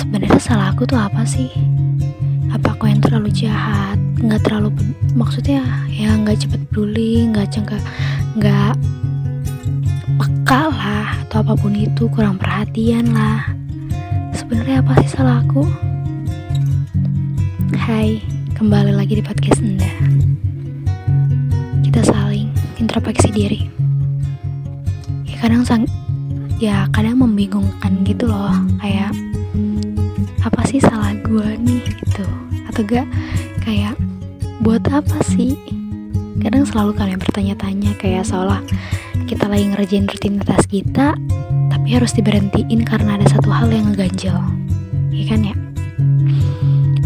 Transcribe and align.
sebenarnya 0.00 0.40
salah 0.40 0.72
aku 0.72 0.88
tuh 0.88 0.96
apa 0.96 1.28
sih? 1.28 1.52
Apa 2.48 2.72
aku 2.72 2.88
yang 2.88 3.04
terlalu 3.04 3.28
jahat? 3.36 4.00
Nggak 4.16 4.48
terlalu 4.48 4.72
maksudnya 5.12 5.60
ya 5.92 6.16
nggak 6.16 6.40
cepet 6.40 6.60
peduli 6.72 7.28
nggak 7.28 7.52
cengka 7.52 7.76
nggak 8.40 8.74
peka 10.16 10.62
lah 10.72 11.12
atau 11.28 11.44
apa 11.44 11.52
pun 11.52 11.76
itu 11.76 12.08
kurang 12.08 12.40
perhatian 12.40 13.12
lah. 13.12 13.44
Sebenarnya 14.32 14.80
apa 14.80 14.96
sih 15.04 15.10
salah 15.12 15.44
aku? 15.44 15.68
Hai 17.76 18.24
kembali 18.56 18.96
lagi 18.96 19.20
di 19.20 19.24
podcast 19.24 19.60
Anda 19.60 19.92
kita 21.84 22.00
saling 22.08 22.48
introspeksi 22.80 23.28
diri. 23.36 23.68
Ya 25.28 25.36
kadang 25.44 25.60
sang 25.68 25.84
ya 26.56 26.88
kadang 26.88 27.20
membingungkan 27.20 28.00
gitu 28.08 28.32
loh 28.32 28.52
kayak 28.80 29.12
apa 30.40 30.64
sih 30.64 30.80
salah 30.80 31.12
gue 31.20 31.48
nih 31.60 31.84
gitu. 31.84 32.24
Atau 32.70 32.86
gak 32.88 33.04
kayak 33.64 33.96
buat 34.64 34.80
apa 34.88 35.20
sih? 35.24 35.56
Kadang 36.40 36.64
selalu 36.64 36.96
kalian 36.96 37.20
bertanya-tanya 37.20 37.92
kayak 38.00 38.24
seolah 38.24 38.64
kita 39.28 39.44
lagi 39.46 39.68
ngerjain 39.68 40.08
rutinitas 40.08 40.64
kita 40.66 41.12
tapi 41.70 41.88
harus 41.92 42.16
diberhentiin 42.16 42.82
karena 42.82 43.20
ada 43.20 43.26
satu 43.28 43.52
hal 43.52 43.68
yang 43.68 43.92
ngeganjel. 43.92 44.36
Ya 45.12 45.24
kan 45.28 45.40
ya? 45.44 45.54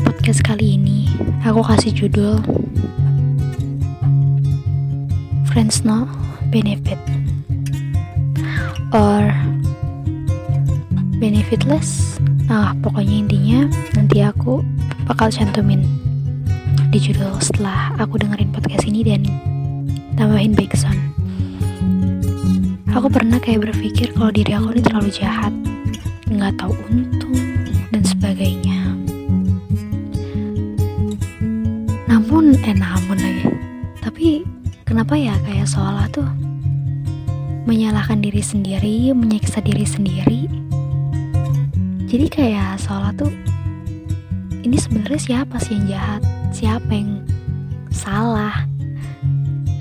Podcast 0.07 0.47
kali 0.47 0.79
ini 0.79 1.11
aku 1.43 1.61
kasih 1.67 1.93
judul 1.93 2.39
Friends 5.51 5.83
No 5.83 6.07
Benefit. 6.55 6.99
Or 8.95 9.27
Benefitless 11.19 12.23
Nah, 12.45 12.77
pokoknya 12.85 13.25
intinya 13.25 13.61
nanti 13.97 14.21
aku 14.21 14.61
bakal 15.09 15.33
cantumin 15.33 15.81
di 16.93 16.99
judul 17.01 17.41
setelah 17.41 17.97
aku 17.97 18.21
dengerin 18.21 18.53
podcast 18.53 18.85
ini 18.85 19.01
dan 19.03 19.23
tambahin 20.15 20.53
backsound. 20.53 21.01
Aku 22.95 23.11
pernah 23.11 23.43
kayak 23.43 23.67
berpikir 23.67 24.15
kalau 24.15 24.31
diri 24.31 24.55
aku 24.55 24.77
ini 24.77 24.83
terlalu 24.85 25.11
jahat, 25.11 25.51
nggak 26.31 26.55
tahu 26.61 26.71
untung 26.87 27.35
dan 27.91 28.03
sebagainya. 28.07 28.95
Namun, 32.07 32.55
eh 32.63 32.77
namun 32.77 33.19
lagi. 33.19 33.51
Tapi 33.99 34.47
kenapa 34.87 35.19
ya 35.19 35.35
kayak 35.43 35.67
seolah 35.67 36.07
tuh 36.15 36.29
menyalahkan 37.67 38.23
diri 38.23 38.45
sendiri, 38.45 39.11
menyiksa 39.11 39.59
diri 39.65 39.83
sendiri, 39.83 40.47
jadi 42.15 42.31
kayak 42.31 42.79
seolah 42.79 43.11
tuh 43.19 43.35
ini 44.63 44.79
sebenarnya 44.79 45.19
siapa 45.19 45.59
sih 45.59 45.75
yang 45.75 45.99
jahat? 45.99 46.23
Siapa 46.55 46.87
yang 46.95 47.27
salah? 47.91 48.71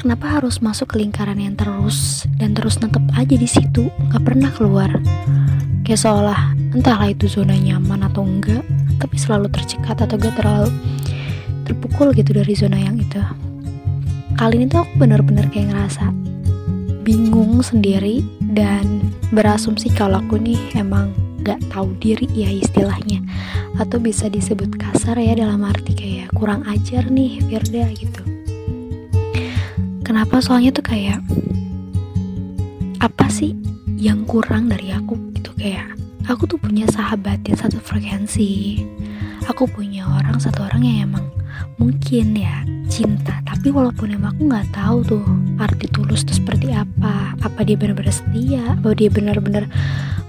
Kenapa 0.01 0.41
harus 0.41 0.57
masuk 0.57 0.97
ke 0.97 1.05
lingkaran 1.05 1.37
yang 1.37 1.53
terus 1.53 2.25
dan 2.41 2.57
terus 2.57 2.81
netep 2.81 3.05
aja 3.13 3.37
di 3.37 3.45
situ? 3.45 3.93
Nggak 4.09 4.23
pernah 4.25 4.49
keluar. 4.49 4.89
Kayak 5.85 6.09
seolah 6.09 6.57
entahlah 6.73 7.13
itu 7.13 7.29
zona 7.29 7.53
nyaman 7.53 8.01
atau 8.01 8.25
enggak 8.25 8.65
tapi 8.97 9.13
selalu 9.13 9.53
tercekat 9.53 10.01
atau 10.01 10.17
gak 10.17 10.33
terlalu 10.33 10.73
terpukul 11.69 12.17
gitu 12.17 12.33
dari 12.33 12.57
zona 12.57 12.81
yang 12.81 12.97
itu. 12.97 13.21
Kali 14.41 14.57
ini 14.57 14.65
tuh 14.65 14.81
aku 14.81 15.05
bener-bener 15.05 15.45
kayak 15.53 15.69
ngerasa 15.69 16.09
bingung 17.05 17.61
sendiri 17.61 18.25
dan 18.57 19.05
berasumsi 19.29 19.93
kalau 19.93 20.17
aku 20.17 20.41
nih 20.41 20.57
emang 20.73 21.13
gak 21.43 21.59
tahu 21.69 21.91
diri 21.99 22.25
ya 22.31 22.49
istilahnya. 22.49 23.19
Atau 23.77 23.99
bisa 23.99 24.31
disebut 24.31 24.79
kasar 24.79 25.19
ya 25.19 25.35
dalam 25.35 25.61
arti 25.61 25.91
kayak 25.93 26.31
kurang 26.33 26.63
ajar 26.65 27.05
nih 27.11 27.43
Firda 27.45 27.91
gitu. 27.93 28.23
Kenapa? 30.07 30.39
Soalnya 30.39 30.71
tuh 30.71 30.85
kayak 30.87 31.19
apa 33.03 33.27
sih 33.27 33.53
yang 33.99 34.23
kurang 34.23 34.71
dari 34.71 34.95
aku? 34.95 35.19
Gitu 35.35 35.51
kayak 35.59 35.93
aku 36.31 36.47
tuh 36.47 36.59
punya 36.59 36.87
sahabat 36.87 37.43
yang 37.43 37.59
satu 37.59 37.83
frekuensi. 37.83 38.83
Aku 39.51 39.67
punya 39.67 40.07
orang 40.07 40.39
satu 40.39 40.63
orang 40.63 40.87
yang 40.87 41.11
emang 41.11 41.27
mungkin 41.77 42.37
ya 42.37 42.63
cinta. 42.87 43.39
Tapi 43.45 43.71
walaupun 43.71 44.13
emang 44.13 44.35
aku 44.35 44.41
nggak 44.49 44.69
tahu 44.75 44.97
tuh 45.07 45.25
arti 45.57 45.87
tulus 45.89 46.27
tuh 46.27 46.37
seperti 46.37 46.73
apa. 46.73 47.33
Apa 47.39 47.63
dia 47.63 47.79
benar-benar 47.79 48.13
setia? 48.13 48.75
Apa 48.77 48.93
dia 48.93 49.09
benar-benar 49.09 49.65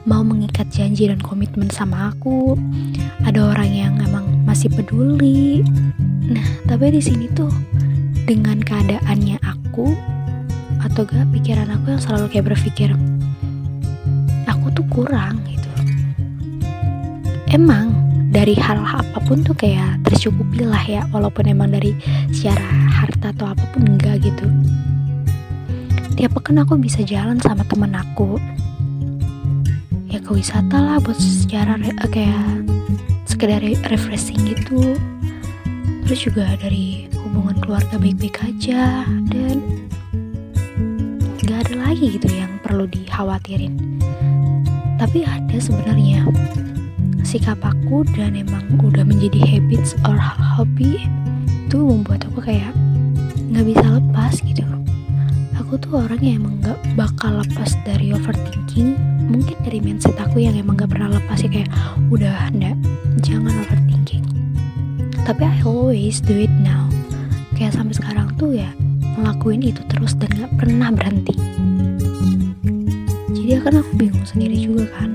mau 0.05 0.21
mengikat 0.21 0.69
janji 0.71 1.09
dan 1.09 1.21
komitmen 1.21 1.73
sama 1.73 2.13
aku? 2.13 2.57
Ada 3.25 3.41
orang 3.55 3.71
yang 3.73 3.95
emang 4.05 4.45
masih 4.45 4.69
peduli? 4.73 5.65
Nah 6.29 6.47
tapi 6.69 6.95
di 6.95 7.03
sini 7.03 7.29
tuh 7.33 7.51
dengan 8.25 8.61
keadaannya 8.61 9.41
aku 9.45 9.93
atau 10.85 11.05
gak 11.05 11.29
pikiran 11.33 11.73
aku 11.73 11.97
yang 11.97 12.03
selalu 12.03 12.27
kayak 12.29 12.53
berpikir 12.53 12.93
aku 14.45 14.69
tuh 14.73 14.85
kurang 14.93 15.41
gitu. 15.49 15.71
Emang 17.49 18.04
dari 18.35 18.59
hal 18.59 18.83
apa 18.83 19.23
pun 19.23 19.47
tuh 19.47 19.55
kayak 19.55 20.03
tercukupi 20.03 20.67
lah 20.67 20.83
ya 20.83 21.07
walaupun 21.15 21.47
emang 21.47 21.71
dari 21.71 21.95
secara 22.35 22.67
harta 22.91 23.31
atau 23.31 23.55
apa 23.55 23.63
pun 23.71 23.87
enggak 23.87 24.27
gitu. 24.27 24.51
Tiap 26.19 26.35
pekan 26.35 26.59
aku 26.59 26.75
bisa 26.75 27.07
jalan 27.07 27.39
sama 27.39 27.63
temen 27.71 27.95
aku. 27.95 28.43
Ya 30.11 30.19
ke 30.19 30.35
wisata 30.35 30.83
lah 30.83 30.99
buat 30.99 31.15
secara 31.15 31.79
eh, 31.79 32.11
kayak 32.11 32.67
sekedar 33.31 33.63
re 33.63 33.79
refreshing 33.87 34.43
gitu. 34.51 34.99
Terus 36.03 36.21
juga 36.27 36.59
dari 36.59 37.07
hubungan 37.15 37.55
keluarga 37.63 38.03
baik-baik 38.03 38.43
aja 38.43 39.07
dan 39.31 39.57
gak 41.39 41.71
ada 41.71 41.75
lagi 41.87 42.19
gitu 42.19 42.29
yang 42.35 42.51
perlu 42.67 42.91
dikhawatirin. 42.91 43.79
Tapi 44.99 45.23
ada 45.23 45.57
sebenarnya 45.59 46.27
sikap 47.35 47.59
aku 47.67 48.07
dan 48.15 48.39
emang 48.39 48.63
udah 48.79 49.03
menjadi 49.03 49.43
habits 49.43 49.99
or 50.07 50.15
hobby 50.15 51.03
itu 51.67 51.83
membuat 51.83 52.23
aku 52.31 52.47
kayak 52.47 52.71
nggak 53.51 53.75
bisa 53.75 53.83
lepas 53.99 54.39
gitu. 54.39 54.63
Aku 55.59 55.75
tuh 55.83 56.07
orang 56.07 56.23
yang 56.23 56.47
emang 56.47 56.63
gak 56.63 56.79
bakal 56.95 57.43
lepas 57.43 57.75
dari 57.83 58.15
overthinking. 58.15 58.95
Mungkin 59.27 59.59
dari 59.67 59.83
mindset 59.83 60.15
aku 60.15 60.47
yang 60.47 60.55
emang 60.55 60.79
gak 60.79 60.95
pernah 60.95 61.11
lepas 61.11 61.43
ya 61.43 61.51
kayak 61.51 61.71
udah 62.15 62.55
ndak 62.55 62.79
jangan 63.27 63.51
overthinking. 63.67 64.23
Tapi 65.27 65.43
I 65.43 65.59
always 65.67 66.23
do 66.23 66.39
it 66.39 66.55
now. 66.63 66.87
Kayak 67.59 67.75
sampai 67.75 67.99
sekarang 67.99 68.31
tuh 68.39 68.55
ya 68.55 68.71
ngelakuin 69.19 69.67
itu 69.67 69.83
terus 69.91 70.15
dan 70.15 70.31
gak 70.39 70.55
pernah 70.55 70.95
berhenti. 70.95 71.35
Jadi 73.35 73.51
akan 73.59 73.83
aku 73.83 73.93
bingung 73.99 74.23
sendiri 74.23 74.55
juga 74.55 74.87
kan 74.95 75.14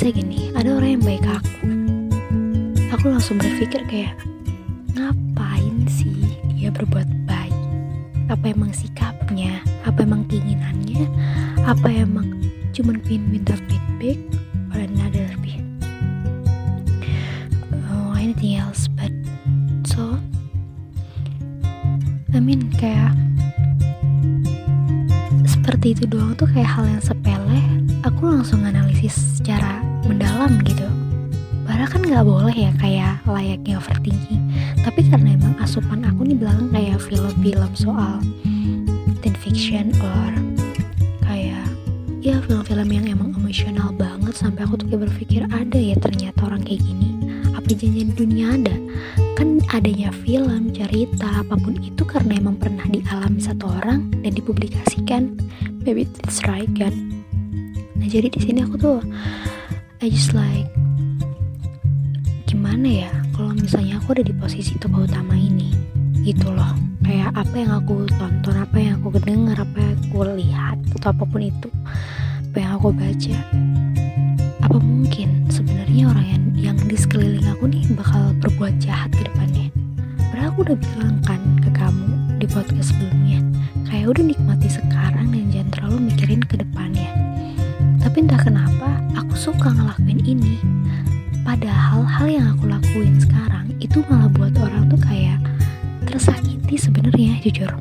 bisa 0.00 0.16
gini 0.16 0.48
ada 0.56 0.80
orang 0.80 0.96
yang 0.96 1.04
baik 1.04 1.28
aku. 1.28 1.76
Aku 2.96 3.12
langsung 3.12 3.36
berpikir 3.36 3.84
kayak 3.84 4.16
ngapain 4.96 5.84
sih 5.92 6.24
dia 6.56 6.72
berbuat 6.72 7.04
baik? 7.28 7.60
Apa 8.32 8.48
emang 8.48 8.72
sikapnya? 8.72 9.60
Apa 9.84 10.08
emang 10.08 10.24
keinginannya? 10.24 11.04
Apa 11.68 11.92
emang 11.92 12.32
cuman 12.72 12.96
pin 13.04 13.28
minta 13.28 13.52
feedback? 13.68 14.16
Or 14.72 14.80
another 14.80 15.28
pin 15.44 15.68
oh 17.92 18.16
anything 18.16 18.56
else 18.56 18.88
but 18.88 19.12
so? 19.84 20.16
I 22.32 22.40
mean 22.40 22.72
kayak 22.80 23.12
seperti 25.44 25.92
itu 25.92 26.08
doang 26.08 26.32
tuh 26.40 26.48
kayak 26.48 26.72
hal 26.72 26.88
yang 26.88 27.04
sepele. 27.04 27.60
Aku 28.08 28.32
langsung 28.32 28.64
analisis 28.64 29.12
secara 29.36 29.89
mendalam 30.40 30.64
gitu. 30.64 30.88
Padahal 31.68 31.88
kan 31.92 32.00
nggak 32.00 32.24
boleh 32.24 32.56
ya 32.56 32.72
kayak 32.80 33.20
layaknya 33.28 33.76
overthinking. 33.76 34.42
Tapi 34.80 35.04
karena 35.12 35.36
emang 35.36 35.52
asupan 35.60 36.00
aku 36.08 36.24
nih 36.24 36.40
belakang 36.40 36.72
kayak 36.72 36.98
film-film 37.04 37.72
soal 37.76 38.24
teen 39.20 39.36
fiction 39.36 39.92
or 40.00 40.32
kayak 41.28 41.68
ya 42.24 42.40
film-film 42.48 42.88
yang 42.88 43.04
emang 43.12 43.36
emosional 43.36 43.92
banget 43.92 44.32
sampai 44.32 44.64
aku 44.64 44.80
tuh 44.80 44.88
kayak 44.88 45.12
berpikir 45.12 45.44
ada 45.52 45.76
ya 45.76 45.92
ternyata 46.00 46.40
orang 46.48 46.64
kayak 46.64 46.80
gini. 46.88 47.20
Apa 47.52 47.68
janjian 47.76 48.16
dunia 48.16 48.56
ada? 48.56 48.76
Kan 49.36 49.60
adanya 49.76 50.08
film 50.24 50.72
cerita 50.72 51.44
apa 51.44 51.52
pun 51.60 51.76
itu 51.84 52.00
karena 52.08 52.40
emang 52.40 52.56
pernah 52.56 52.88
dialami 52.88 53.44
satu 53.44 53.68
orang 53.68 54.08
dan 54.24 54.32
dipublikasikan. 54.32 55.36
Maybe 55.84 56.08
it's 56.08 56.40
right 56.48 56.72
kan? 56.72 56.96
Nah 58.00 58.08
jadi 58.08 58.32
di 58.32 58.40
sini 58.40 58.64
aku 58.64 58.80
tuh 58.80 59.04
I 60.00 60.08
just 60.08 60.32
like 60.32 60.64
gimana 62.48 63.04
ya 63.04 63.12
kalau 63.36 63.52
misalnya 63.52 64.00
aku 64.00 64.16
ada 64.16 64.24
di 64.24 64.32
posisi 64.32 64.72
tokoh 64.80 65.04
utama 65.04 65.36
ini 65.36 65.76
gitu 66.24 66.48
loh. 66.48 66.72
Kayak 67.04 67.36
apa 67.36 67.52
yang 67.52 67.84
aku 67.84 68.08
tonton 68.16 68.56
apa 68.56 68.80
yang 68.80 68.96
aku 68.96 69.12
dengar 69.20 69.60
apa 69.60 69.76
yang 69.76 70.00
aku 70.00 70.24
lihat 70.40 70.80
atau 70.96 71.12
apa 71.12 71.24
pun 71.28 71.44
itu 71.44 71.68
apa 72.48 72.56
yang 72.56 72.72
aku 72.80 72.96
baca 72.96 73.38
apa 74.64 74.78
mungkin 74.80 75.44
sebenarnya 75.52 76.08
orang 76.08 76.26
yang 76.32 76.44
yang 76.56 76.76
di 76.88 76.96
sekeliling 76.96 77.44
aku 77.52 77.68
nih 77.68 77.84
bakal 77.92 78.32
berbuat 78.40 78.80
jahat 78.80 79.12
ke 79.12 79.28
depannya? 79.28 79.68
Padahal 80.32 80.48
aku 80.48 80.64
udah 80.64 80.78
bilang 80.80 81.16
kan 81.28 81.40
ke 81.60 81.68
kamu 81.76 82.40
di 82.40 82.48
podcast 82.48 82.96
sebelumnya 82.96 83.44
kayak 83.84 84.16
udah 84.16 84.24
nikmati 84.32 84.72
sekarang 84.72 85.28
dan 85.28 85.44
jangan 85.52 85.68
terlalu 85.76 86.08
mikirin 86.08 86.40
ke 86.40 86.56
depannya. 86.56 87.12
Tapi 88.00 88.16
entah 88.24 88.40
kenapa 88.40 88.79
suka 89.40 89.72
ngelakuin 89.72 90.20
ini. 90.28 90.60
Padahal 91.48 92.04
hal 92.04 92.28
yang 92.28 92.46
aku 92.52 92.68
lakuin 92.68 93.16
sekarang 93.16 93.72
itu 93.80 94.04
malah 94.04 94.28
buat 94.28 94.52
orang 94.60 94.92
tuh 94.92 95.00
kayak 95.00 95.40
tersakiti 96.04 96.76
sebenarnya 96.76 97.40
jujur. 97.40 97.72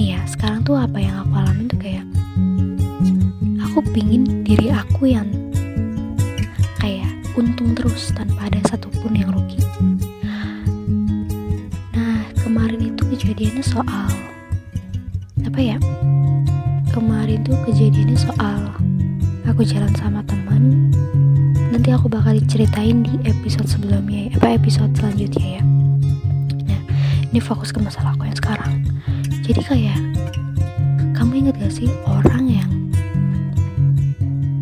Nih 0.00 0.16
ya 0.16 0.24
sekarang 0.24 0.64
tuh 0.64 0.80
apa 0.80 0.96
yang 0.96 1.20
aku 1.20 1.32
alamin 1.36 1.68
tuh 1.68 1.76
kayak 1.76 2.08
aku 3.60 3.84
pingin 3.92 4.40
diri 4.48 4.72
aku 4.72 5.12
yang 5.12 5.28
kayak 6.80 7.12
untung 7.36 7.76
terus 7.76 8.08
tanpa 8.16 8.48
ada 8.48 8.64
satupun 8.72 9.12
yang 9.12 9.28
rugi. 9.28 9.60
Nah 11.92 12.24
kemarin 12.40 12.96
itu 12.96 13.04
kejadiannya 13.12 13.60
soal 13.60 14.08
apa 15.44 15.60
ya? 15.60 15.76
Kemarin 16.96 17.44
tuh 17.44 17.60
kejadiannya 17.68 18.16
soal 18.16 18.72
aku 19.58 19.66
jalan 19.74 19.90
sama 19.98 20.22
teman 20.22 20.86
nanti 21.74 21.90
aku 21.90 22.06
bakal 22.06 22.30
diceritain 22.30 23.02
di 23.02 23.18
episode 23.26 23.66
sebelumnya 23.66 24.30
apa 24.38 24.54
episode 24.54 24.94
selanjutnya 24.94 25.58
ya. 25.58 25.62
Nah 26.70 26.80
ini 27.34 27.42
fokus 27.42 27.74
ke 27.74 27.82
masalah 27.82 28.14
aku 28.14 28.30
yang 28.30 28.38
sekarang. 28.38 28.86
Jadi 29.42 29.58
kayak 29.66 29.98
kamu 31.10 31.42
ingat 31.42 31.58
gak 31.58 31.74
sih 31.74 31.90
orang 32.06 32.46
yang 32.46 32.70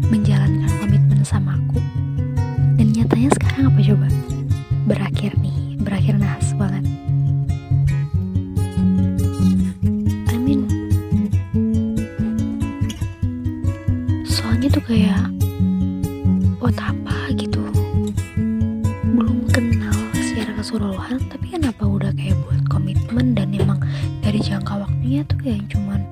menjalankan 0.09 0.73
komitmen 0.81 1.21
sama 1.29 1.61
aku? 1.61 1.77
Dan 2.81 2.97
nyatanya 2.97 3.29
sekarang 3.37 3.69
apa 3.69 3.81
coba 3.85 4.09
kayak 15.07 15.31
buat 16.59 16.75
apa 16.83 17.31
gitu. 17.39 17.63
Belum 19.15 19.47
kenal 19.55 19.95
secara 20.19 20.51
keseluruhan 20.59 21.23
tapi 21.31 21.55
kenapa 21.55 21.87
udah 21.87 22.11
kayak 22.11 22.35
buat 22.43 22.59
komitmen 22.67 23.39
dan 23.39 23.55
emang 23.55 23.79
dari 24.19 24.43
jangka 24.43 24.83
waktunya 24.83 25.23
tuh 25.31 25.39
kayak 25.39 25.63
cuman 25.71 26.03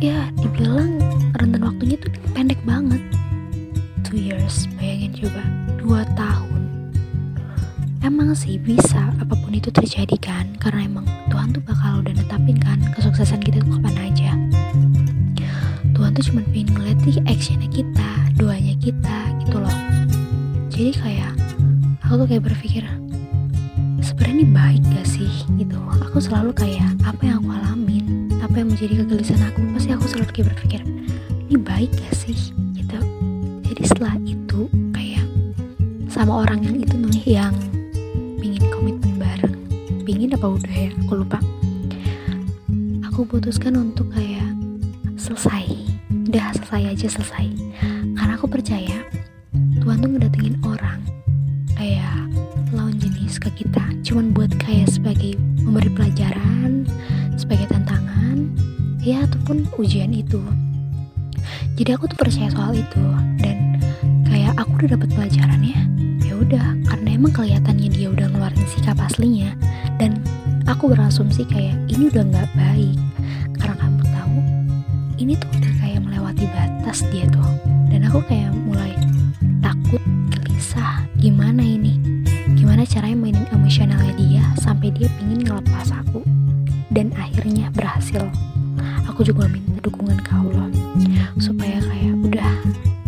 ya 0.00 0.32
dibilang 0.40 0.96
rentan 1.36 1.68
waktunya 1.68 2.00
tuh 2.00 2.08
pendek 2.32 2.56
banget. 2.64 3.04
Two 4.08 4.16
years 4.16 4.64
bayangin 4.80 5.12
coba 5.12 5.44
dua 5.76 6.00
tahun. 6.16 6.64
Emang 8.00 8.32
sih 8.32 8.56
bisa 8.56 9.12
apa 9.20 9.36
pun 9.36 9.52
itu 9.52 9.68
terjadi 9.68 10.15
aku 22.06 22.22
tuh 22.22 22.26
kayak 22.30 22.44
berpikir 22.46 22.86
sebenarnya 23.98 24.34
ini 24.38 24.46
baik 24.54 24.82
gak 24.94 25.06
sih? 25.10 25.30
Gitu. 25.58 25.74
Aku 26.06 26.22
selalu 26.22 26.54
kayak 26.54 26.94
apa 27.02 27.18
yang 27.26 27.42
aku 27.42 27.50
alamin 27.50 28.30
apa 28.38 28.62
yang 28.62 28.70
menjadi 28.70 29.02
kegelisahan 29.02 29.50
aku 29.50 29.58
pasti 29.74 29.90
aku 29.90 30.06
selalu 30.06 30.30
kayak 30.30 30.46
berpikir 30.54 30.80
ini 31.50 31.58
baik 31.58 31.90
gak 31.90 32.14
sih 32.14 32.54
gitu. 32.78 32.98
Jadi 33.66 33.82
setelah 33.82 34.14
itu 34.22 34.70
kayak 34.94 35.26
sama 36.06 36.46
orang 36.46 36.62
yang 36.62 36.78
itu 36.78 36.94
nih 36.94 37.42
yang 37.42 37.54
pingin 38.38 38.64
komitmen 38.70 39.18
bareng. 39.18 39.58
Pingin 40.06 40.30
apa 40.38 40.46
udah 40.46 40.74
ya? 40.78 40.90
Aku 41.02 41.26
lupa. 41.26 41.42
Aku 43.10 43.26
putuskan 43.26 43.74
untuk 43.74 44.14
kayak 44.14 44.46
selesai. 45.18 45.74
Udah 46.30 46.54
selesai 46.54 46.82
aja 46.94 47.06
selesai. 47.18 47.46
Karena 48.14 48.38
aku 48.38 48.46
percaya 48.46 49.02
Tuhan 49.82 49.98
tuh 49.98 50.10
ngedatengin 50.14 50.62
orang 50.62 51.05
pelajaran 55.96 56.84
sebagai 57.40 57.72
tantangan 57.72 58.52
ya 59.00 59.24
ataupun 59.24 59.66
ujian 59.80 60.12
itu. 60.12 60.38
Jadi 61.76 61.90
aku 61.92 62.08
tuh 62.08 62.18
percaya 62.20 62.48
soal 62.52 62.76
itu 62.76 63.04
dan 63.40 63.80
kayak 64.28 64.54
aku 64.60 64.84
udah 64.84 64.96
dapet 64.96 65.10
pelajarannya 65.12 65.78
ya 66.24 66.32
udah 66.36 66.76
karena 66.88 67.08
emang 67.16 67.32
kelihatannya 67.32 67.88
dia 67.92 68.08
udah 68.12 68.28
ngeluarin 68.32 68.66
sikap 68.68 68.96
aslinya 69.00 69.52
dan 70.00 70.20
aku 70.64 70.92
berasumsi 70.92 71.44
kayak 71.48 71.76
ini 71.88 72.08
udah 72.08 72.24
nggak 72.24 72.48
baik 72.56 72.96
karena 73.60 73.76
kamu 73.76 74.02
tahu 74.08 74.38
ini 75.16 75.32
tuh 75.36 75.48
udah 75.52 75.72
kayak 75.80 76.00
melewati 76.04 76.44
batas 76.52 77.04
dia 77.12 77.24
tuh. 77.28 77.44
Dan 77.88 78.04
aku 78.08 78.20
kayak 78.28 78.52
mulai 78.52 78.92
takut 79.64 80.02
gelisah 80.32 81.04
gimana 81.20 81.60
ini 81.64 81.75
sampai 84.86 85.02
dia 85.02 85.10
pingin 85.18 85.40
ngelepas 85.42 85.90
aku. 85.98 86.22
Dan 86.94 87.10
akhirnya 87.18 87.74
berhasil. 87.74 88.22
Aku 89.10 89.26
juga 89.26 89.50
minta 89.50 89.82
dukungan 89.82 90.14
ke 90.22 90.30
Allah. 90.30 90.70
Supaya 91.42 91.82
kayak 91.82 92.14
udah 92.22 92.54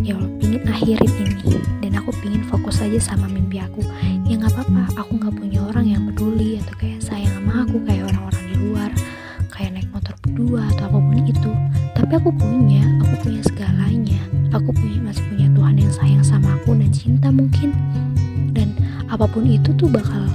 ya 0.03 0.19
Allah 0.19 0.31
pingin 0.43 0.59
akhirin 0.67 1.07
ini. 1.07 1.55
Dan 1.79 1.95
aku 1.95 2.11
pingin 2.19 2.43
fokus 2.51 2.83
aja 2.83 2.99
sama 2.99 3.31
mimpi 3.31 3.63
aku. 3.63 3.79
Ya 4.27 4.35
nggak 4.35 4.59
apa-apa 4.59 4.91
aku 4.99 5.23
nggak 5.23 5.35
punya 5.39 5.59
orang 5.71 5.87
yang 5.87 6.03
peduli 6.11 6.59
atau 6.59 6.75
kayak 6.83 6.99
sayang 6.99 7.31
sama 7.39 7.63
aku 7.63 7.79
kayak 7.87 8.11
orang-orang 8.11 8.43
di 8.43 8.55
luar 8.59 8.91
kayak 9.47 9.71
naik 9.79 9.87
motor 9.95 10.15
berdua 10.19 10.67
atau 10.75 10.83
apa 10.83 10.99
pun 10.99 11.17
itu. 11.23 11.51
Tapi 11.95 12.11
aku 12.19 12.29
punya 12.35 12.83
aku 13.07 13.15
punya 13.23 13.41
segalanya. 13.47 14.19
Aku 14.51 14.75
punya 14.75 14.99
masih 14.99 15.23
punya 15.31 15.47
Tuhan 15.55 15.75
yang 15.79 15.93
sayang 15.95 16.23
sama 16.27 16.59
aku 16.59 16.75
dan 16.75 16.91
cinta 16.91 17.31
mungkin. 17.31 17.71
Dan 18.51 18.75
apa 19.07 19.23
pun 19.31 19.47
itu 19.47 19.71
tuh 19.79 19.87
bakal 19.87 20.27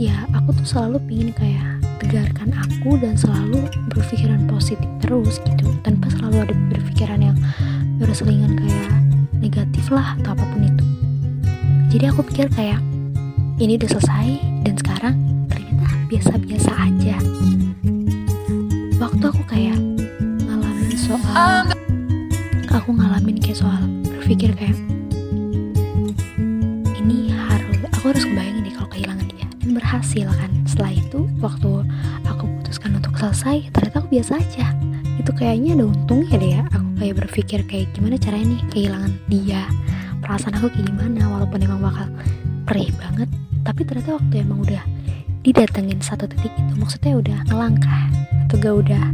ya 0.00 0.24
aku 0.32 0.56
tuh 0.56 0.64
selalu 0.64 0.96
pingin 1.04 1.30
kayak 1.36 1.76
tegarkan 2.00 2.56
aku 2.56 2.96
dan 2.96 3.20
selalu 3.20 3.68
berpikiran 3.92 4.48
positif 4.48 4.88
terus 5.04 5.36
gitu. 5.44 5.68
Tanpa 5.84 6.08
selalu 6.08 6.48
ada 6.48 6.54
berpikiran 6.72 7.20
yang 7.20 7.36
berselingan 8.00 8.56
kayak 8.56 8.88
negatif 9.44 9.92
lah 9.92 10.16
atau 10.16 10.32
apa 10.32 10.44
pun 10.48 10.64
itu. 10.64 10.84
Jadi 11.92 12.04
aku 12.08 12.24
pikir 12.32 12.48
kayak 12.48 12.80
ini 13.60 13.76
udah 13.76 13.92
selesai 13.92 14.28
dan 14.64 14.74
sekarang 14.80 15.14
ternyata 15.52 15.92
biasa-biasa 16.08 16.70
aja. 16.72 17.16
Waktu 18.96 19.24
aku 19.28 19.42
kayak 19.44 19.76
ngalamin 20.48 20.96
soal 20.96 21.68
aku 22.72 22.96
ngalamin 22.96 23.36
kayak 23.36 23.60
soal 23.60 23.84
berpikir 24.08 24.56
kayak 24.56 24.76
dan 30.10 30.26
berhasil 30.26 30.42
kan 30.42 30.52
setelah 30.66 30.92
itu 30.98 31.20
waktu 31.38 31.70
aku 32.26 32.44
putuskan 32.58 32.98
untuk 32.98 33.14
selesai 33.14 33.70
ternyata 33.70 34.02
aku 34.02 34.08
biasa 34.10 34.32
aja. 34.42 34.66
Itu 35.22 35.30
kayaknya 35.30 35.78
ada 35.78 35.84
untungnya 35.86 36.34
deh 36.34 36.52
ya 36.58 36.62
aku 36.66 36.88
kayak 36.98 37.14
berpikir 37.22 37.60
kayak 37.70 37.86
gimana 37.94 38.18
caranya 38.18 38.58
nih 38.58 38.62
kehilangan 38.74 39.12
dia. 39.30 39.62
Perasaan 40.18 40.58
aku 40.58 40.74
kayak 40.74 40.90
gimana 40.90 41.30
walaupun 41.30 41.62
emang 41.62 41.78
bakal 41.78 42.10
perih 42.66 42.90
banget 42.98 43.30
tapi 43.62 43.86
ternyata 43.86 44.18
waktu 44.18 44.34
emang 44.42 44.58
udah 44.66 44.82
didatengin 45.46 46.02
satu 46.02 46.26
titik 46.26 46.50
itu 46.58 46.74
maksudnya 46.74 47.14
udah 47.14 47.38
ngelangkah 47.46 48.04
atau 48.50 48.56
gak 48.58 48.74
udah 48.82 49.04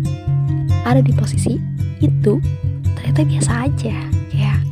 ada 0.89 1.05
di 1.05 1.13
posisi 1.13 1.61
itu 2.01 2.41
ternyata 2.97 3.21
biasa 3.21 3.53
aja. 3.69 3.97
Kayak 4.33 4.65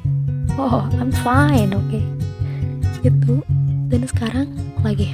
oh 0.56 0.88
I'm 0.96 1.12
fine 1.12 1.76
oke. 1.76 1.84
Okay. 1.92 2.04
gitu. 3.04 3.44
Dan 3.92 4.08
sekarang 4.08 4.48
lagi 4.80 5.12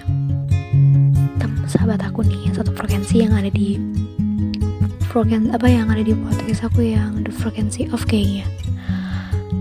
sahabat 1.70 2.02
aku 2.02 2.26
nih 2.26 2.50
satu 2.50 2.74
frekuensi 2.74 3.22
yang 3.22 3.30
ada 3.30 3.46
di 3.46 3.78
frekuensi 5.06 5.54
apa 5.54 5.70
yang 5.70 5.86
ada 5.86 6.02
di 6.02 6.10
podcast 6.18 6.66
aku 6.66 6.82
yang 6.82 7.22
the 7.22 7.30
frequency 7.30 7.86
of 7.94 8.02
kayaknya. 8.10 8.42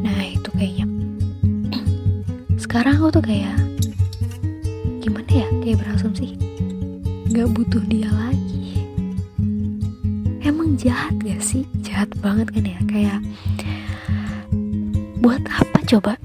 Nah 0.02 0.18
itu 0.26 0.50
kayaknya. 0.58 0.90
Sekarang 2.66 2.98
aku 2.98 3.22
tuh 3.22 3.22
kayak 3.22 3.54
gimana 5.06 5.30
ya 5.30 5.46
kayak 5.62 5.86
berasumsi 5.86 6.34
nggak 7.30 7.46
butuh 7.54 7.84
dia 7.86 8.10
lagi. 8.10 8.82
Emang 10.42 10.82
jahat 10.82 11.14
gak 11.22 11.46
sih? 11.46 11.62
Jahat 11.86 12.10
banget 12.26 12.50
kan 12.50 12.66
ya 12.66 12.80
kayak 12.90 13.20
buat 15.22 15.46
apa 15.46 15.78
coba? 15.86 16.18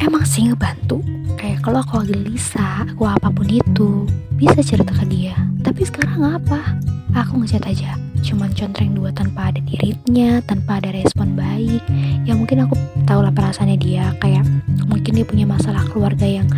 Emang 0.00 0.24
sih 0.24 0.48
ngebantu? 0.48 1.04
Kayak 1.36 1.68
kalau 1.68 1.84
aku 1.84 2.00
gelisah 2.08 2.88
aku 2.88 3.04
apa 3.04 3.28
pun 3.28 3.44
itu 3.44 4.08
bisa 4.42 4.58
cerita 4.74 4.90
ke 4.90 5.06
dia. 5.06 5.38
Tapi 5.62 5.86
sekarang 5.86 6.42
apa? 6.42 6.74
Aku 7.14 7.38
ngechat 7.38 7.62
aja. 7.62 7.94
Cuman 8.26 8.50
contreng 8.50 8.90
dua 8.90 9.14
tanpa 9.14 9.54
ada 9.54 9.62
diritnya 9.62 10.42
tanpa 10.42 10.78
ada 10.82 10.94
respon 10.94 11.34
baik 11.34 11.82
ya 12.22 12.38
mungkin 12.38 12.66
aku 12.66 12.74
tahu 13.06 13.22
lah 13.22 13.30
perasaannya 13.30 13.78
dia. 13.78 14.10
Kayak 14.18 14.42
mungkin 14.90 15.14
dia 15.14 15.22
punya 15.22 15.46
masalah 15.46 15.86
keluarga 15.86 16.26
yang 16.26 16.50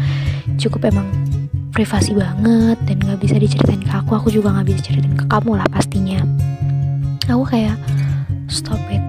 cukup 0.57 0.89
emang 0.89 1.05
privasi 1.77 2.17
banget 2.17 2.81
dan 2.89 2.97
nggak 3.05 3.21
bisa 3.21 3.37
diceritain 3.37 3.85
ke 3.85 3.93
aku. 3.93 4.17
Aku 4.17 4.29
juga 4.33 4.57
nggak 4.57 4.67
bisa 4.73 4.81
ceritain 4.81 5.13
ke 5.13 5.29
kamu 5.29 5.61
lah 5.61 5.69
pastinya. 5.69 6.25
Aku 7.29 7.45
kayak 7.45 7.77
stop 8.49 8.81
it. 8.89 9.05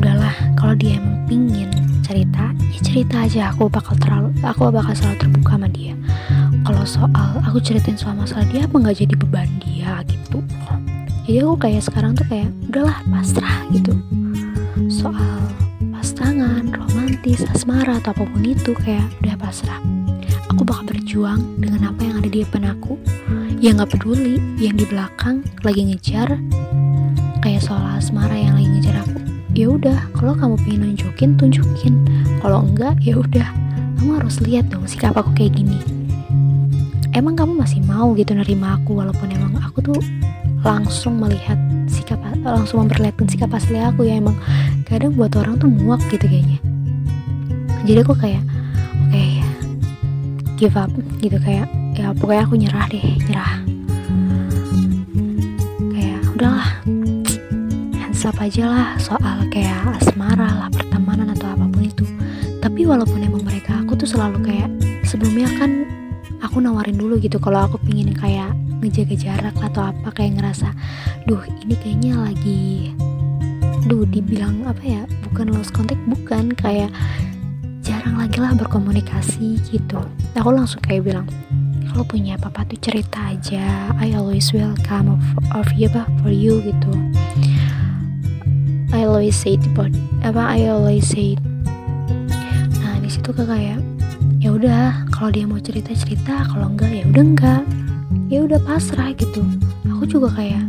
Udahlah 0.00 0.32
kalau 0.56 0.72
dia 0.72 0.96
emang 0.96 1.28
pingin 1.28 1.68
cerita 2.00 2.56
ya 2.72 2.80
cerita 2.80 3.20
aja. 3.20 3.52
Aku 3.52 3.68
bakal 3.68 4.00
terlalu 4.00 4.32
aku 4.40 4.72
bakal 4.72 4.96
selalu 4.96 5.16
terbuka 5.20 5.60
sama 5.60 5.68
dia 5.68 5.92
kalau 6.64 6.84
soal 6.88 7.44
aku 7.44 7.60
ceritain 7.60 7.94
soal 7.94 8.16
masalah 8.16 8.48
dia 8.48 8.64
apa 8.64 8.72
nggak 8.80 8.96
jadi 9.04 9.14
beban 9.20 9.48
dia 9.60 10.00
gitu? 10.08 10.40
Jadi 11.28 11.36
aku 11.44 11.56
kayak 11.60 11.82
sekarang 11.84 12.16
tuh 12.16 12.24
kayak 12.24 12.48
udahlah 12.72 12.98
pasrah 13.04 13.68
gitu. 13.68 13.92
Soal 14.88 15.44
pasangan 15.92 16.72
romantis 16.72 17.44
asmara 17.52 18.00
atau 18.00 18.16
apa 18.16 18.24
pun 18.24 18.42
itu 18.44 18.72
kayak 18.80 19.04
udah 19.20 19.36
pasrah. 19.36 19.80
Aku 20.56 20.64
bakal 20.64 20.88
berjuang 20.96 21.44
dengan 21.60 21.92
apa 21.92 22.00
yang 22.00 22.16
ada 22.24 22.28
di 22.32 22.40
depan 22.40 22.64
aku. 22.72 22.96
Yang 23.60 23.84
nggak 23.84 23.90
peduli 24.00 24.40
yang 24.56 24.80
di 24.80 24.88
belakang 24.88 25.44
lagi 25.64 25.84
ngejar 25.84 26.40
kayak 27.44 27.60
soal 27.60 27.84
asmara 27.92 28.36
yang 28.40 28.56
lagi 28.56 28.68
ngejar 28.72 29.04
aku. 29.04 29.20
Ya 29.52 29.68
udah 29.68 30.00
kalau 30.16 30.32
kamu 30.32 30.56
pengen 30.64 30.80
nunjukin 30.96 31.36
tunjukin. 31.36 31.94
Kalau 32.40 32.64
enggak 32.64 32.96
ya 33.04 33.20
udah. 33.20 33.48
Kamu 34.00 34.20
harus 34.20 34.40
lihat 34.44 34.68
dong 34.72 34.84
sikap 34.84 35.16
aku 35.16 35.32
kayak 35.32 35.56
gini 35.56 36.03
emang 37.14 37.38
kamu 37.38 37.54
masih 37.54 37.80
mau 37.86 38.10
gitu 38.18 38.34
nerima 38.34 38.76
aku 38.76 38.98
walaupun 38.98 39.30
emang 39.30 39.54
aku 39.62 39.78
tuh 39.80 39.98
langsung 40.66 41.22
melihat 41.22 41.56
sikap 41.86 42.18
langsung 42.42 42.84
memperlihatkan 42.84 43.30
sikap 43.30 43.54
asli 43.54 43.78
aku 43.78 44.02
ya 44.04 44.18
emang 44.18 44.34
kadang 44.84 45.14
buat 45.14 45.30
orang 45.38 45.56
tuh 45.62 45.70
muak 45.70 46.02
gitu 46.10 46.26
kayaknya. 46.26 46.58
Jadi 47.86 47.98
aku 48.02 48.14
kayak 48.18 48.42
oke 48.42 49.14
okay, 49.14 49.32
give 50.58 50.74
up 50.74 50.90
gitu 51.22 51.38
kayak 51.38 51.70
ya 51.94 52.10
pokoknya 52.18 52.42
aku 52.42 52.54
nyerah 52.58 52.86
deh 52.90 53.06
nyerah. 53.30 53.52
Kayak 55.94 56.20
udahlah 56.34 56.68
hands 57.94 58.26
up 58.26 58.36
aja 58.42 58.64
lah 58.66 58.88
soal 58.98 59.46
kayak 59.54 59.78
asmara 60.02 60.66
lah 60.66 60.68
pertemanan 60.74 61.30
atau 61.30 61.54
apa 61.54 61.64
pun 61.70 61.84
itu. 61.86 62.04
Tapi 62.58 62.88
walaupun 62.88 63.22
emang 63.22 63.46
mereka 63.46 63.84
aku 63.84 63.94
tuh 63.94 64.08
selalu 64.08 64.42
kayak 64.42 64.72
sebelumnya 65.04 65.46
kan 65.60 65.84
aku 66.54 66.62
nawarin 66.62 66.94
dulu 66.94 67.18
gitu 67.18 67.42
kalau 67.42 67.66
aku 67.66 67.82
pingin 67.82 68.14
kayak 68.14 68.54
ngejaga 68.78 69.18
jarak 69.18 69.58
atau 69.58 69.90
apa 69.90 70.14
kayak 70.14 70.38
ngerasa 70.38 70.70
duh 71.26 71.42
ini 71.66 71.74
kayaknya 71.82 72.14
lagi 72.14 72.94
duh 73.90 74.06
dibilang 74.06 74.62
apa 74.62 74.78
ya 74.86 75.02
bukan 75.26 75.50
lost 75.50 75.74
contact 75.74 75.98
bukan 76.06 76.54
kayak 76.54 76.94
jarang 77.82 78.22
lagi 78.22 78.38
lah 78.38 78.54
berkomunikasi 78.54 79.58
gitu. 79.66 79.98
Aku 80.38 80.54
langsung 80.54 80.78
kayak 80.78 81.02
bilang 81.02 81.26
kalau 81.90 82.06
punya 82.06 82.38
apa-apa 82.38 82.70
tuh 82.70 82.78
cerita 82.78 83.34
aja. 83.34 83.90
I 83.98 84.14
always 84.14 84.54
welcome 84.54 85.10
of, 85.10 85.26
of 85.58 85.66
you 85.74 85.90
bah 85.90 86.06
for 86.22 86.30
you 86.30 86.62
gitu. 86.62 86.94
I 88.94 89.10
always 89.10 89.34
say 89.34 89.58
about 89.58 89.90
apa 90.22 90.38
I 90.38 90.70
always 90.70 91.02
say 91.02 91.34
nah 92.78 93.02
di 93.02 93.10
situ 93.10 93.34
kayak 93.34 93.82
ya 94.44 94.52
udah 94.52 95.08
kalau 95.08 95.32
dia 95.32 95.48
mau 95.48 95.56
cerita 95.56 95.96
cerita 95.96 96.44
kalau 96.52 96.68
enggak 96.68 96.92
ya 96.92 97.04
udah 97.08 97.24
enggak. 97.24 97.62
Ya 98.28 98.44
udah 98.44 98.60
pasrah 98.60 99.16
gitu. 99.16 99.40
Aku 99.88 100.04
juga 100.04 100.28
kayak 100.36 100.68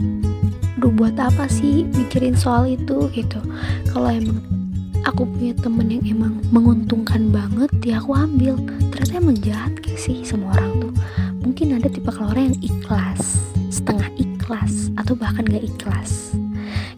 duh 0.80 0.96
buat 0.96 1.20
apa 1.20 1.52
sih 1.52 1.84
mikirin 1.92 2.40
soal 2.40 2.72
itu? 2.72 3.12
gitu. 3.12 3.36
Kalau 3.92 4.08
emang 4.08 4.40
aku 5.04 5.28
punya 5.28 5.52
temen 5.60 5.92
yang 5.92 6.04
emang 6.08 6.40
menguntungkan 6.56 7.28
banget 7.36 7.68
ya 7.84 8.00
aku 8.00 8.16
ambil. 8.16 8.56
Ternyata 8.96 9.14
emang 9.20 9.38
jahat 9.44 9.76
gak 9.84 10.00
sih 10.00 10.24
semua 10.24 10.56
orang 10.56 10.88
tuh? 10.88 10.94
Mungkin 11.44 11.76
ada 11.76 11.92
tipe 11.92 12.16
orang 12.16 12.56
yang 12.56 12.60
ikhlas 12.64 13.44
setengah 13.68 14.08
ikhlas 14.16 14.88
atau 14.96 15.20
bahkan 15.20 15.44
gak 15.44 15.68
ikhlas. 15.68 16.32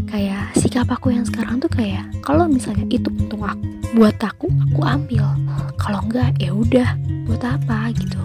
Kayak 0.05 0.53
sikap 0.53 0.93
aku 0.93 1.09
yang 1.09 1.25
sekarang 1.25 1.57
tuh 1.57 1.73
kayak 1.73 2.05
kalau 2.21 2.45
misalnya 2.45 2.85
itu 2.93 3.09
untung 3.09 3.41
aku 3.41 3.65
buat 3.97 4.19
aku 4.21 4.45
aku 4.67 4.81
ambil 4.83 5.25
kalau 5.77 6.03
enggak 6.05 6.35
ya 6.41 6.51
udah 6.51 6.89
buat 7.29 7.43
apa 7.43 7.93
gitu. 7.95 8.21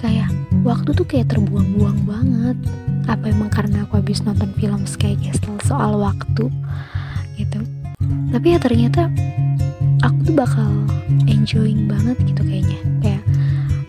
Kayak 0.00 0.32
waktu 0.62 0.92
tuh 0.96 1.06
kayak 1.06 1.32
terbuang-buang 1.32 2.04
banget. 2.04 2.56
Apa 3.08 3.32
emang 3.32 3.50
karena 3.50 3.84
aku 3.84 3.98
habis 3.98 4.22
nonton 4.22 4.52
film 4.56 4.86
Sky 4.86 5.16
Castle 5.18 5.58
soal 5.66 5.98
waktu 5.98 6.46
gitu. 7.36 7.60
Tapi 8.30 8.46
ya 8.54 8.58
ternyata 8.60 9.10
aku 10.04 10.30
tuh 10.30 10.34
bakal 10.36 10.70
enjoying 11.26 11.88
banget 11.88 12.16
gitu 12.24 12.42
kayaknya. 12.44 12.80
Kayak 13.00 13.22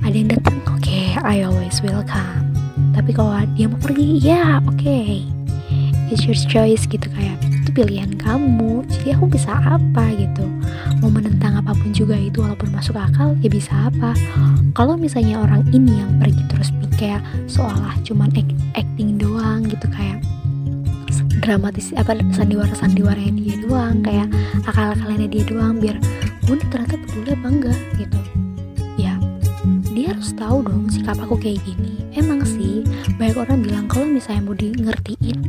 ada 0.02 0.16
yang 0.16 0.30
datang 0.32 0.58
oke 0.68 0.82
okay, 0.82 1.16
I 1.22 1.44
always 1.46 1.80
welcome. 1.86 2.52
Tapi 2.92 3.12
kalau 3.14 3.36
dia 3.56 3.68
mau 3.70 3.80
pergi 3.80 4.20
ya 4.20 4.60
oke 4.64 4.80
okay. 4.80 5.24
it's 6.12 6.28
your 6.28 6.36
choice 6.36 6.84
gitu 6.90 7.08
kayak 7.16 7.51
itu 7.72 7.88
pilihan 7.88 8.12
kamu 8.20 8.84
jadi 8.92 9.16
aku 9.16 9.32
bisa 9.32 9.56
apa 9.64 10.12
gitu. 10.20 10.44
Mau 11.00 11.08
menentang 11.08 11.56
apa 11.56 11.72
pun 11.72 11.96
juga 11.96 12.20
itu 12.20 12.44
walaupun 12.44 12.68
masuk 12.76 13.00
akal 13.00 13.32
ya 13.40 13.48
bisa 13.48 13.72
apa. 13.88 14.12
Kalau 14.76 15.00
misalnya 15.00 15.40
orang 15.40 15.64
ini 15.72 16.04
yang 16.04 16.20
pergi 16.20 16.44
terus 16.52 16.68
kayak 17.00 17.24
seolah 17.48 17.96
cuman 18.04 18.28
acting 18.76 19.16
doang 19.16 19.64
gitu 19.72 19.88
kayak 19.88 20.20
dramatis 21.40 21.96
apa 21.96 22.20
sandiwara 22.36 22.76
sandiwaranya 22.76 23.40
dia 23.40 23.56
doang 23.64 24.04
kayak 24.04 24.28
akal 24.68 24.92
akalnya 24.92 25.32
dia 25.32 25.48
doang 25.48 25.80
biar 25.80 25.96
gue 26.44 26.60
ternyata 26.68 27.00
peduli 27.00 27.32
apa 27.32 27.48
enggak? 27.48 27.80
gitu. 27.96 28.20
Ya 29.00 29.16
dia 29.96 30.12
harus 30.12 30.36
tahu 30.36 30.68
dong 30.68 30.92
sikap 30.92 31.16
aku 31.24 31.40
kayak 31.40 31.64
gini. 31.64 32.04
Emang 32.20 32.44
sih 32.44 32.84
banyak 33.16 33.40
orang 33.40 33.64
bilang 33.64 33.88
kalau 33.88 34.12
misalnya 34.12 34.44
mau 34.44 34.60
di 34.60 34.76
ngertiin 34.76 35.40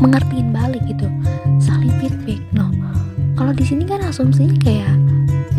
mengertiin 0.00 0.50
balik 0.50 0.82
gitu. 0.88 1.06
Saling 1.60 1.92
feedback 2.00 2.40
no. 2.56 2.72
Kalau 3.36 3.52
di 3.54 3.64
sini 3.64 3.86
kan 3.86 4.02
asumsinya 4.04 4.56
kayak 4.60 4.96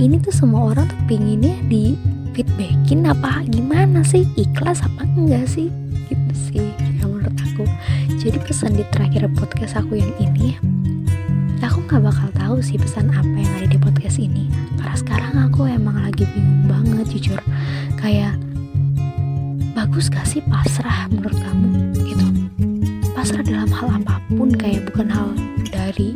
ini 0.02 0.18
tuh 0.18 0.34
semua 0.34 0.74
orang 0.74 0.90
tuh 0.90 1.00
pinginnya 1.06 1.56
di 1.70 1.96
feedbackin 2.34 3.08
apa 3.08 3.46
gimana 3.48 4.02
sih? 4.02 4.26
Ikhlas 4.36 4.82
apa 4.82 5.06
enggak 5.16 5.46
sih? 5.48 5.70
Gitu 6.10 6.34
sih 6.52 6.68
yang 7.00 7.14
menurut 7.14 7.38
aku. 7.38 7.66
Jadi 8.20 8.38
pesan 8.42 8.78
di 8.78 8.86
terakhir 8.92 9.30
podcast 9.38 9.78
aku 9.78 9.98
yang 9.98 10.12
ini 10.22 10.58
aku 11.62 11.86
nggak 11.88 12.04
bakal 12.04 12.30
tahu 12.36 12.58
sih 12.60 12.76
pesan 12.76 13.14
apa 13.14 13.32
yang 13.32 13.52
ada 13.62 13.68
di 13.70 13.78
podcast 13.78 14.18
ini. 14.18 14.50
Karena 14.76 14.98
sekarang 14.98 15.34
aku 15.48 15.70
emang 15.70 16.04
lagi 16.04 16.26
bingung 16.34 16.68
banget 16.68 17.08
jujur. 17.16 17.40
Kayak 18.02 18.36
bagus 19.78 20.10
gak 20.12 20.28
sih? 20.28 20.44
Pasrah 20.50 21.08
menurut 21.08 21.38
kamu 21.38 22.01
bukan 25.02 25.18
hal 25.18 25.34
dari 25.74 26.14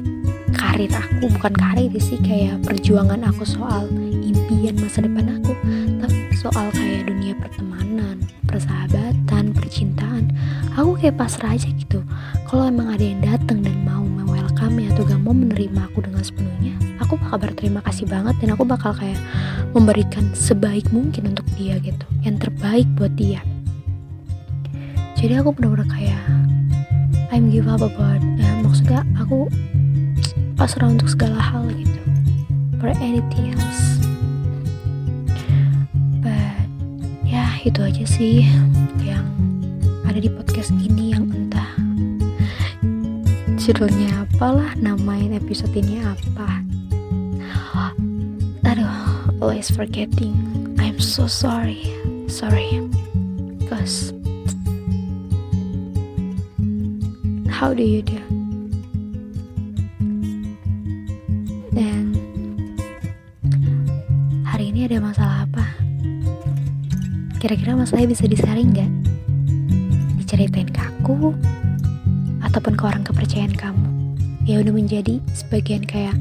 karir 0.54 0.94
aku 0.94 1.25
bukan 1.34 1.58
karir 1.58 1.89
sih 1.98 2.22
kayak 2.22 2.62
perjuangan 2.62 3.18
aku 3.34 3.42
soal 3.42 3.89
impian 4.22 4.77
masa 4.77 5.01
depan 5.01 5.42
aku 5.42 5.58
tapi 6.06 6.30
soal 6.38 6.70
kayak 6.70 7.10
dunia 7.10 7.34
pertemanan 7.34 8.22
persahabatan 8.46 9.58
percintaan. 9.58 10.30
Aku 10.77 11.01
kayak 11.01 11.18
pasrah 11.18 11.58
aja 11.58 11.65
gitu. 11.65 12.06
Kalau 12.46 12.70
emang 12.70 12.94
ada 12.94 13.01
yang 13.01 13.25
datang 13.25 13.65
dan 13.65 13.74
mau 13.82 14.06
welcome 14.30 14.77
atau 14.86 15.01
gak 15.01 15.18
mau 15.18 15.34
menerima 15.34 15.89
aku 15.89 16.06
dengan 16.06 16.22
sepenuhnya 16.22 16.77
aku 17.01 17.18
bakal 17.18 17.42
berterima 17.42 17.82
kasih 17.89 18.06
banget 18.06 18.38
dan 18.38 18.54
aku 18.54 18.70
bakal 18.70 18.94
kayak 18.94 19.18
memberikan 19.74 20.30
sebaik 20.38 20.86
mungkin 20.94 21.34
untuk 21.34 21.50
dia 21.58 21.82
gitu 21.82 22.06
yang 22.22 22.38
terbaik 22.38 22.86
buat 22.94 23.18
dia. 23.18 23.42
Jadi 25.18 25.42
aku 25.42 25.58
bener-bener 25.58 25.89
kayak 25.89 26.22
I'm 27.34 27.50
give 27.50 27.65
up 27.65 27.82
about 27.82 28.35
maksudnya 28.75 29.08
aku 29.15 29.48
pasrah 30.60 30.91
untuk 30.91 31.08
segala 31.08 31.39
hal 31.39 31.63
gitu. 31.72 31.96
For 32.84 32.91
anything 33.00 33.55
else. 33.55 34.03
But 36.20 36.60
ya 37.24 37.55
itu 37.63 37.79
aja 37.79 38.03
sih 38.03 38.44
yang 39.00 39.24
ada 40.03 40.20
di 40.20 40.27
podcast 40.27 40.75
ini 40.75 41.15
yang 41.15 41.32
entah 41.32 41.72
judulnya 43.55 44.27
apalah 44.27 44.75
namain 44.75 45.32
episode 45.32 45.72
ini 45.72 46.03
apa. 46.03 46.60
Aduh 48.67 48.91
always 49.39 49.72
forgetting. 49.72 50.36
I'm 50.84 51.00
so 51.00 51.32
sorry. 51.32 51.79
Sorry. 52.27 52.84
Because 53.55 54.12
how 57.48 57.72
do 57.72 57.88
you 57.88 58.03
do 58.03 58.35
ada 64.84 65.00
masalah 65.00 65.48
apa? 65.48 65.65
Kira-kira 67.39 67.79
masalahnya 67.79 68.12
bisa 68.12 68.27
disaring 68.27 68.75
nggak? 68.75 68.91
Diceritain 70.20 70.67
ke 70.67 70.82
aku? 70.84 71.32
Atau 72.44 72.55
ataupun 72.55 72.79
ke 72.79 72.84
orang 72.88 73.03
kepercayaan 73.03 73.51
kamu 73.51 73.88
ya 74.48 74.63
udah 74.63 74.72
menjadi 74.72 75.20
sebagian 75.36 75.84
kayak 75.84 76.15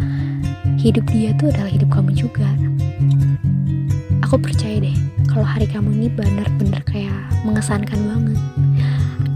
hidup 0.82 1.06
dia 1.14 1.30
tuh 1.38 1.46
adalah 1.54 1.70
hidup 1.70 1.94
kamu 1.94 2.10
juga 2.10 2.50
aku 4.18 4.42
percaya 4.42 4.82
deh 4.82 4.98
kalau 5.30 5.46
hari 5.46 5.70
kamu 5.70 5.94
ini 5.94 6.08
benar-benar 6.10 6.82
kayak 6.90 7.14
mengesankan 7.46 8.00
banget 8.02 8.40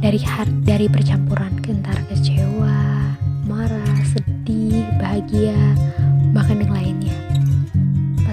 dari 0.02 0.18
hari, 0.26 0.50
dari 0.66 0.86
percampuran 0.90 1.54
antara 1.70 2.02
kecewa 2.10 2.76
marah 3.46 4.00
sedih 4.10 4.82
bahagia 4.98 5.54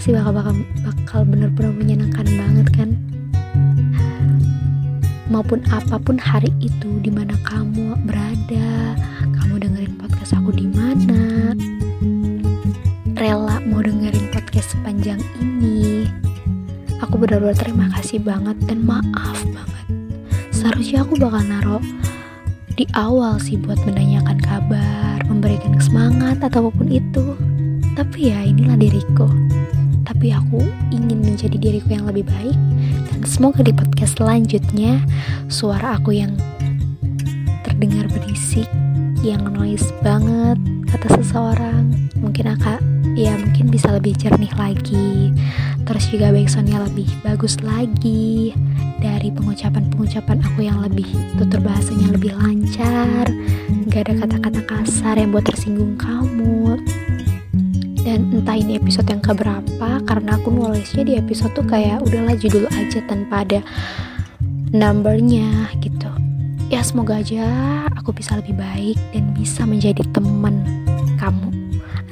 pasti 0.05 0.21
bakal 0.21 0.37
bakal 0.37 0.55
bakal 0.85 1.19
benar-benar 1.25 1.73
menyenangkan 1.81 2.29
banget 2.29 2.67
kan? 2.77 2.89
Maupun 5.33 5.65
apa 5.73 5.97
pun 5.97 6.21
hari 6.21 6.53
itu 6.61 7.01
di 7.01 7.09
mana 7.09 7.33
kamu 7.41 7.97
berada 8.05 8.93
kamu 9.33 9.65
dengerin 9.65 9.97
podcast 9.97 10.37
aku 10.37 10.53
di 10.53 10.69
mana 10.69 11.57
rela 13.17 13.57
mau 13.65 13.81
dengerin 13.81 14.29
podcast 14.29 14.77
sepanjang 14.77 15.17
ini. 15.41 16.05
Aku 17.01 17.17
benar-benar 17.17 17.57
terima 17.57 17.89
kasih 17.97 18.21
banget 18.21 18.61
dan 18.69 18.85
maaf 18.85 19.41
banget. 19.41 19.85
Seharusnya 20.53 21.01
aku 21.01 21.17
bakal 21.17 21.41
naruh 21.49 21.81
di 22.77 22.85
awal 22.93 23.41
sih 23.41 23.57
buat 23.57 23.81
menanyakan 23.89 24.37
kabar 24.37 25.17
memberikan 25.25 25.81
semangat 25.81 26.45
atau 26.45 26.69
apa 26.69 26.77
pun 26.77 26.93
itu. 26.93 27.33
Tapi 27.97 28.29
ya 28.29 28.45
inilah 28.45 28.77
diriku 28.77 29.55
tapi 30.25 30.41
aku 30.41 30.65
ingin 30.89 31.21
menjadi 31.21 31.53
diriku 31.53 31.93
yang 31.93 32.09
lebih 32.09 32.25
baik. 32.25 32.57
Dan 33.13 33.21
semoga 33.29 33.61
di 33.61 33.69
podcast 33.69 34.17
selanjutnya 34.17 34.97
suara 35.53 36.01
aku 36.01 36.17
yang 36.17 36.33
terdengar 37.61 38.09
berisik 38.09 38.65
yang 39.21 39.45
noise 39.53 39.85
banget 40.01 40.57
kata 40.89 41.21
seseorang 41.21 42.09
mungkin 42.17 42.57
akak 42.57 42.81
ya 43.13 43.37
mungkin 43.37 43.69
bisa 43.69 43.93
lebih 43.93 44.17
jernih 44.17 44.49
lagi. 44.57 45.29
Terus 45.85 46.09
juga 46.09 46.33
backsoundnya 46.33 46.81
lebih 46.89 47.05
bagus 47.21 47.61
lagi 47.61 48.49
dari 48.97 49.29
pengucapan-pengucapan 49.29 50.41
aku 50.41 50.65
yang 50.65 50.81
lebih 50.81 51.05
tutur 51.37 51.61
bahasanya 51.61 52.17
lebih 52.17 52.33
lancar. 52.33 53.29
Gak 53.93 54.09
ada 54.09 54.25
kata-kata 54.25 54.61
kasar 54.73 55.21
yang 55.21 55.29
buat 55.29 55.45
tersinggung 55.45 55.93
kamu 56.01 56.81
dan 58.05 58.29
entah 58.29 58.53
ini 58.53 58.77
episode 58.77 59.09
yang 59.09 59.17
keberapa 59.17 59.89
karena 60.05 60.37
aku 60.37 60.53
nulisnya 60.53 61.01
di 61.01 61.17
episode 61.17 61.57
tuh 61.57 61.65
kayak 61.65 62.05
udahlah 62.05 62.37
judul 62.37 62.69
aja 62.69 63.01
tanpa 63.09 63.41
ada 63.41 63.59
numbernya 64.69 65.73
gitu. 65.81 66.05
Ya 66.69 66.85
semoga 66.85 67.17
aja 67.17 67.49
aku 67.97 68.13
bisa 68.13 68.37
lebih 68.37 68.53
baik 68.53 69.01
dan 69.09 69.33
bisa 69.33 69.65
menjadi 69.65 70.05
teman 70.13 70.61
kamu. 71.17 71.49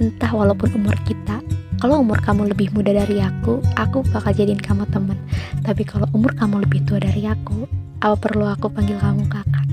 Entah 0.02 0.34
walaupun 0.34 0.74
umur 0.74 0.98
kita 1.06 1.38
kalau 1.78 2.02
umur 2.02 2.18
kamu 2.26 2.50
lebih 2.50 2.74
muda 2.74 2.90
dari 2.90 3.22
aku 3.22 3.62
aku 3.78 4.02
bakal 4.10 4.34
jadiin 4.34 4.58
kamu 4.58 4.90
teman. 4.90 5.22
Tapi 5.62 5.86
kalau 5.86 6.10
umur 6.18 6.34
kamu 6.34 6.66
lebih 6.66 6.82
tua 6.90 6.98
dari 6.98 7.30
aku 7.30 7.70
apa 8.02 8.18
perlu 8.18 8.50
aku 8.50 8.66
panggil 8.66 8.98
kamu 8.98 9.30
kakak? 9.30 9.68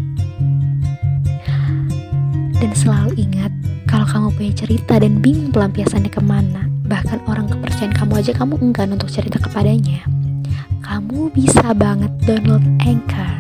Dan 2.61 2.77
selalu 2.77 3.17
ingat 3.17 3.60
kalau 3.91 4.07
kamu 4.07 4.27
punya 4.39 4.53
cerita 4.55 5.03
dan 5.03 5.19
bingung 5.19 5.51
pelampiasannya 5.51 6.15
ke 6.15 6.23
mana, 6.23 6.71
bahkan 6.87 7.19
orang 7.27 7.51
kepercayaan 7.51 7.91
kamu 7.91 8.23
aja 8.23 8.33
kamu 8.39 8.55
enggan 8.63 8.95
untuk 8.95 9.11
cerita 9.11 9.43
kepadanya, 9.43 10.07
kamu 10.87 11.27
bisa 11.35 11.75
banget 11.75 12.15
download 12.23 12.63
Anchor 12.87 13.35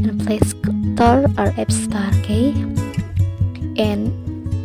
in 0.00 0.16
Play 0.16 0.40
Store 0.40 1.28
or 1.36 1.52
App 1.60 1.68
Store? 1.68 2.08
Okay? 2.24 2.56
And 3.76 4.08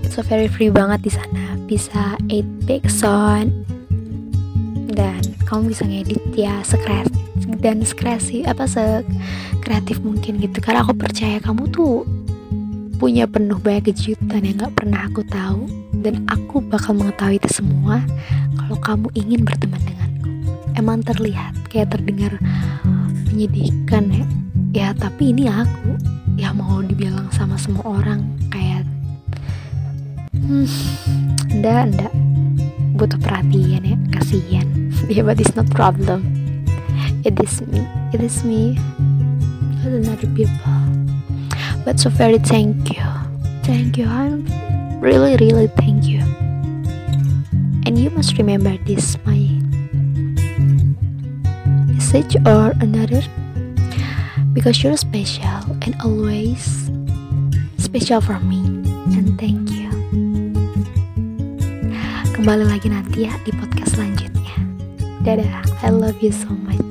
it's 0.07 0.15
so 0.15 0.23
very 0.23 0.47
free 0.47 0.71
banget 0.71 1.03
di 1.03 1.11
sana. 1.11 1.59
Bisa 1.67 2.15
8 2.31 2.63
big 2.63 2.87
sound 2.87 3.51
dan 4.95 5.19
kamu 5.43 5.75
bisa 5.75 5.83
ngedit 5.83 6.23
ya 6.39 6.63
sekreatif 6.63 7.19
dan 7.59 7.83
sekreasi 7.83 8.47
apa 8.47 8.63
se 8.63 9.03
kreatif 9.59 9.99
mungkin 9.99 10.39
gitu 10.39 10.63
karena 10.63 10.87
aku 10.87 10.95
percaya 10.95 11.43
kamu 11.43 11.67
tuh 11.69 12.07
punya 12.99 13.23
penuh 13.31 13.55
banyak 13.55 13.95
kejutan 13.95 14.43
yang 14.43 14.59
gak 14.59 14.75
pernah 14.75 15.07
aku 15.07 15.23
tahu. 15.23 15.71
Dan 15.99 16.27
aku 16.27 16.59
bakal 16.59 16.99
mengetahui 16.99 17.39
itu 17.39 17.63
semua 17.63 18.03
kalau 18.59 18.75
kamu 18.83 19.07
ingin 19.15 19.47
berteman 19.47 19.79
denganku. 19.87 20.29
Emang 20.75 20.99
terlihat 21.01 21.55
kayak 21.71 21.95
terdengar 21.95 22.35
menyedihkan 23.31 24.11
ya. 24.11 24.25
Ya 24.69 24.87
tapi 24.93 25.31
ini 25.31 25.47
aku 25.47 25.95
ya 26.35 26.51
mau 26.51 26.83
dibilang 26.83 27.31
sama 27.31 27.55
semua 27.55 28.03
orang. 28.03 28.27
Kayak 28.51 28.83
hmm, 30.35 30.67
ndak 31.63 31.95
ndak. 31.95 32.13
Butuh 32.99 33.19
perhatian 33.23 33.87
ya 33.87 33.97
kasihan. 34.11 34.67
Ya 35.09 35.25
but 35.25 35.41
it's 35.41 35.55
not 35.57 35.65
problem. 35.73 36.21
It 37.25 37.39
is 37.41 37.63
me 37.65 37.81
it 38.13 38.21
is 38.21 38.45
me. 38.45 38.77
Not 39.81 39.95
another 39.95 40.29
people 40.37 40.78
but 41.85 41.99
so 41.99 42.09
very 42.09 42.39
thank 42.39 42.95
you. 42.95 43.03
Thank 43.63 43.97
you 43.97 44.07
i'm 44.09 44.47
really 44.99 45.37
really 45.37 45.67
thank 45.79 46.05
you. 46.05 46.19
And 47.85 47.97
you 47.97 48.09
must 48.09 48.37
remember 48.37 48.77
this 48.85 49.17
my 49.25 49.39
message 52.09 52.35
or 52.45 52.73
another. 52.81 53.21
Because 54.53 54.83
you're 54.83 54.97
special 54.97 55.61
and 55.85 55.95
always 56.03 56.89
special 57.77 58.19
for 58.19 58.39
me. 58.39 58.59
And 59.13 59.37
thank 59.37 59.69
you. 59.69 59.93
Kembali 62.33 62.65
lagi 62.65 62.89
nanti 62.89 63.29
ya 63.29 63.37
di 63.45 63.53
podcast 63.53 63.93
selanjutnya. 63.93 64.57
Dadah. 65.21 65.69
I 65.85 65.93
love 65.93 66.17
you 66.25 66.33
so 66.33 66.49
much. 66.49 66.88